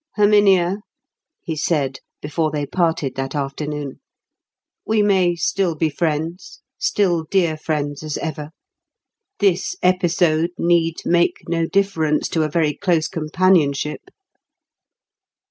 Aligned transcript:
"Herminia," 0.15 0.77
he 1.43 1.55
said, 1.55 1.99
before 2.23 2.49
they 2.49 2.65
parted 2.65 3.13
that 3.17 3.35
afternoon, 3.35 3.99
"we 4.83 5.03
may 5.03 5.35
still 5.35 5.75
be 5.75 5.91
friends; 5.91 6.59
still 6.79 7.25
dear 7.25 7.55
friends 7.55 8.01
as 8.01 8.17
ever? 8.17 8.49
This 9.37 9.75
episode 9.83 10.53
need 10.57 10.95
make 11.05 11.47
no 11.47 11.67
difference 11.67 12.29
to 12.29 12.41
a 12.41 12.49
very 12.49 12.73
close 12.73 13.07
companionship?" 13.07 14.09